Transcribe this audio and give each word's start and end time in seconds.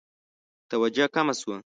توجه 0.69 1.05
کمه 1.15 1.33
شوه. 1.39 1.55